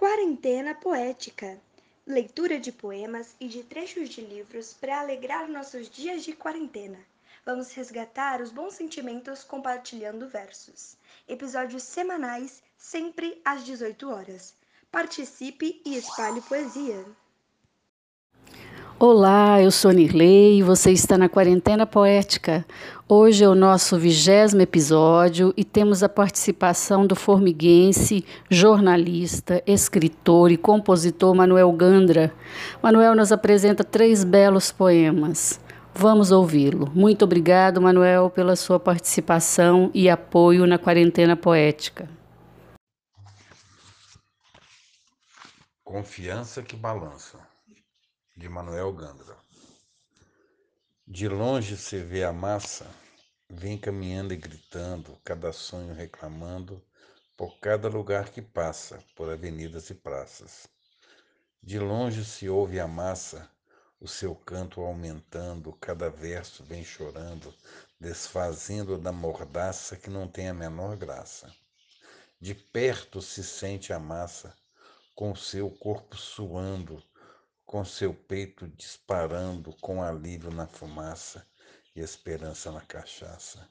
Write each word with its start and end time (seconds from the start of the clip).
Quarentena 0.00 0.74
Poética 0.74 1.60
leitura 2.06 2.58
de 2.58 2.72
poemas 2.72 3.36
e 3.38 3.46
de 3.48 3.62
trechos 3.62 4.08
de 4.08 4.22
livros 4.22 4.72
para 4.72 4.98
alegrar 4.98 5.46
nossos 5.46 5.90
dias 5.90 6.24
de 6.24 6.32
quarentena. 6.32 6.98
Vamos 7.44 7.74
resgatar 7.74 8.40
os 8.40 8.50
bons 8.50 8.72
sentimentos 8.72 9.44
compartilhando 9.44 10.26
versos. 10.26 10.96
Episódios 11.28 11.82
semanais, 11.82 12.62
sempre 12.78 13.42
às 13.44 13.62
18 13.62 14.08
horas. 14.08 14.54
Participe 14.90 15.82
e 15.84 15.94
espalhe 15.98 16.40
poesia. 16.40 17.04
Olá, 19.02 19.62
eu 19.62 19.70
sou 19.70 19.92
Nirley 19.92 20.58
e 20.58 20.62
você 20.62 20.92
está 20.92 21.16
na 21.16 21.26
Quarentena 21.26 21.86
Poética. 21.86 22.66
Hoje 23.08 23.42
é 23.42 23.48
o 23.48 23.54
nosso 23.54 23.98
vigésimo 23.98 24.60
episódio 24.60 25.54
e 25.56 25.64
temos 25.64 26.02
a 26.02 26.08
participação 26.08 27.06
do 27.06 27.16
formiguense, 27.16 28.26
jornalista, 28.50 29.62
escritor 29.66 30.52
e 30.52 30.58
compositor 30.58 31.34
Manuel 31.34 31.72
Gandra. 31.72 32.30
Manuel 32.82 33.16
nos 33.16 33.32
apresenta 33.32 33.82
três 33.82 34.22
belos 34.22 34.70
poemas. 34.70 35.58
Vamos 35.94 36.30
ouvi-lo. 36.30 36.92
Muito 36.94 37.24
obrigado, 37.24 37.80
Manuel, 37.80 38.28
pela 38.28 38.54
sua 38.54 38.78
participação 38.78 39.90
e 39.94 40.10
apoio 40.10 40.66
na 40.66 40.78
Quarentena 40.78 41.34
Poética. 41.34 42.06
Confiança 45.82 46.62
que 46.62 46.76
balança 46.76 47.38
de 48.40 48.48
Manuel 48.48 48.90
Gandra. 48.94 49.36
De 51.06 51.28
longe 51.28 51.76
se 51.76 51.98
vê 51.98 52.24
a 52.24 52.32
massa, 52.32 52.90
vem 53.50 53.76
caminhando 53.76 54.32
e 54.32 54.36
gritando, 54.38 55.20
cada 55.22 55.52
sonho 55.52 55.92
reclamando, 55.92 56.82
por 57.36 57.60
cada 57.60 57.86
lugar 57.86 58.30
que 58.30 58.40
passa, 58.40 58.98
por 59.14 59.28
avenidas 59.28 59.90
e 59.90 59.94
praças. 59.94 60.66
De 61.62 61.78
longe 61.78 62.24
se 62.24 62.48
ouve 62.48 62.80
a 62.80 62.88
massa, 62.88 63.46
o 64.00 64.08
seu 64.08 64.34
canto 64.34 64.80
aumentando, 64.80 65.74
cada 65.74 66.08
verso 66.08 66.64
vem 66.64 66.82
chorando, 66.82 67.54
desfazendo 68.00 68.96
da 68.96 69.12
mordaça 69.12 69.96
que 69.96 70.08
não 70.08 70.26
tem 70.26 70.48
a 70.48 70.54
menor 70.54 70.96
graça. 70.96 71.54
De 72.40 72.54
perto 72.54 73.20
se 73.20 73.44
sente 73.44 73.92
a 73.92 73.98
massa, 73.98 74.56
com 75.14 75.36
seu 75.36 75.70
corpo 75.70 76.16
suando, 76.16 77.02
com 77.70 77.84
seu 77.84 78.12
peito 78.12 78.66
disparando 78.66 79.72
com 79.80 80.02
alívio 80.02 80.50
na 80.50 80.66
fumaça 80.66 81.46
e 81.94 82.00
esperança 82.00 82.72
na 82.72 82.80
cachaça. 82.80 83.64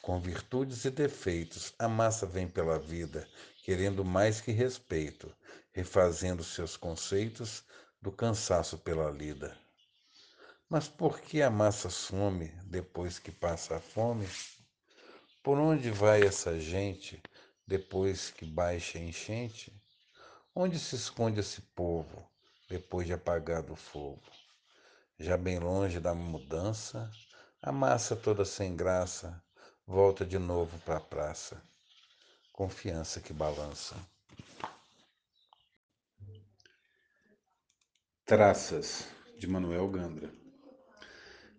Com 0.00 0.18
virtudes 0.18 0.86
e 0.86 0.90
defeitos, 0.90 1.74
a 1.78 1.86
massa 1.86 2.24
vem 2.24 2.48
pela 2.48 2.78
vida, 2.78 3.28
querendo 3.62 4.02
mais 4.06 4.40
que 4.40 4.52
respeito, 4.52 5.30
refazendo 5.70 6.42
seus 6.42 6.78
conceitos 6.78 7.62
do 8.00 8.10
cansaço 8.10 8.78
pela 8.78 9.10
lida. 9.10 9.54
Mas 10.66 10.88
por 10.88 11.20
que 11.20 11.42
a 11.42 11.50
massa 11.50 11.90
some 11.90 12.48
depois 12.64 13.18
que 13.18 13.30
passa 13.30 13.76
a 13.76 13.80
fome? 13.80 14.26
Por 15.42 15.58
onde 15.58 15.90
vai 15.90 16.22
essa 16.22 16.58
gente 16.58 17.22
depois 17.66 18.30
que 18.30 18.46
baixa 18.46 18.96
a 18.96 19.02
enchente? 19.02 19.78
Onde 20.54 20.78
se 20.78 20.94
esconde 20.94 21.40
esse 21.40 21.60
povo? 21.60 22.32
Depois 22.72 23.06
de 23.06 23.12
apagado 23.12 23.74
o 23.74 23.76
fogo. 23.76 24.22
Já 25.18 25.36
bem 25.36 25.58
longe 25.58 26.00
da 26.00 26.14
mudança, 26.14 27.10
a 27.60 27.70
massa 27.70 28.16
toda 28.16 28.46
sem 28.46 28.74
graça 28.74 29.42
volta 29.86 30.24
de 30.24 30.38
novo 30.38 30.78
para 30.78 30.96
a 30.96 31.00
praça. 31.00 31.62
Confiança 32.50 33.20
que 33.20 33.30
balança. 33.34 33.94
Traças, 38.24 39.06
de 39.38 39.46
Manuel 39.46 39.86
Gandra. 39.90 40.30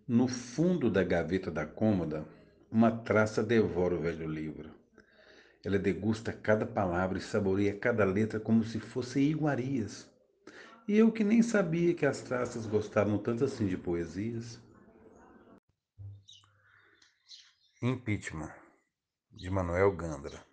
No 0.07 0.27
fundo 0.27 0.89
da 0.89 1.03
gaveta 1.03 1.51
da 1.51 1.67
cômoda, 1.67 2.25
uma 2.71 2.89
traça 2.89 3.43
devora 3.43 3.93
o 3.93 4.01
velho 4.01 4.27
livro. 4.27 4.73
Ela 5.63 5.77
degusta 5.77 6.33
cada 6.33 6.65
palavra 6.65 7.19
e 7.19 7.21
saboreia 7.21 7.77
cada 7.77 8.03
letra 8.03 8.39
como 8.39 8.63
se 8.63 8.79
fossem 8.79 9.25
iguarias. 9.25 10.11
E 10.85 10.97
eu 10.97 11.13
que 11.13 11.23
nem 11.23 11.41
sabia 11.41 11.93
que 11.93 12.05
as 12.05 12.19
traças 12.19 12.65
gostavam 12.65 13.17
tanto 13.17 13.45
assim 13.45 13.67
de 13.67 13.77
poesias. 13.77 14.59
Impeachment, 17.81 18.53
de 19.31 19.49
Manuel 19.49 19.95
Gandra. 19.95 20.45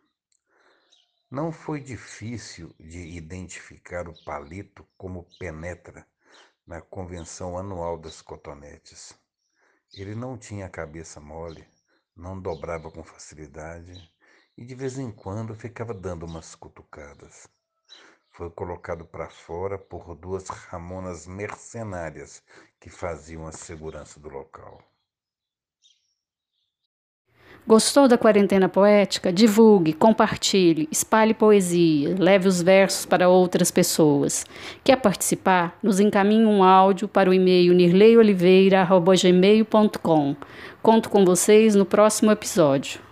Não 1.28 1.50
foi 1.50 1.80
difícil 1.80 2.72
de 2.78 3.00
identificar 3.00 4.08
o 4.08 4.24
palito 4.24 4.86
como 4.96 5.26
penetra 5.36 6.06
na 6.64 6.80
convenção 6.80 7.58
anual 7.58 7.98
das 7.98 8.22
cotonetes. 8.22 9.12
Ele 9.92 10.14
não 10.14 10.38
tinha 10.38 10.66
a 10.66 10.70
cabeça 10.70 11.20
mole, 11.20 11.66
não 12.14 12.40
dobrava 12.40 12.88
com 12.88 13.02
facilidade 13.02 13.92
e 14.56 14.64
de 14.64 14.76
vez 14.76 14.96
em 14.96 15.10
quando 15.10 15.56
ficava 15.56 15.92
dando 15.92 16.24
umas 16.24 16.54
cutucadas 16.54 17.48
foi 18.40 18.48
colocado 18.48 19.04
para 19.04 19.28
fora 19.28 19.76
por 19.76 20.14
duas 20.14 20.48
Ramonas 20.48 21.26
mercenárias 21.26 22.42
que 22.80 22.88
faziam 22.88 23.46
a 23.46 23.52
segurança 23.52 24.18
do 24.18 24.30
local. 24.30 24.80
Gostou 27.66 28.08
da 28.08 28.16
quarentena 28.16 28.66
poética? 28.66 29.30
Divulgue, 29.30 29.92
compartilhe, 29.92 30.88
espalhe 30.90 31.34
poesia, 31.34 32.16
leve 32.18 32.48
os 32.48 32.62
versos 32.62 33.04
para 33.04 33.28
outras 33.28 33.70
pessoas. 33.70 34.46
Quer 34.82 34.96
participar? 34.96 35.78
Nos 35.82 36.00
encaminhe 36.00 36.46
um 36.46 36.64
áudio 36.64 37.06
para 37.06 37.28
o 37.28 37.34
e-mail 37.34 37.74
nirleioliveira.gmail.com. 37.74 40.36
Conto 40.80 41.10
com 41.10 41.26
vocês 41.26 41.74
no 41.74 41.84
próximo 41.84 42.30
episódio. 42.30 43.09